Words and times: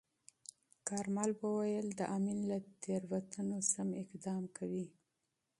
کارمل 0.87 1.29
وویل، 1.41 1.87
د 1.99 2.01
امین 2.15 2.39
له 2.49 2.57
تیروتنو 2.83 3.57
سم 3.73 3.89
اقدام 4.03 4.43
کوي. 4.57 4.87